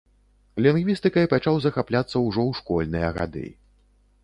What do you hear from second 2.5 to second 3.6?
школьныя гады.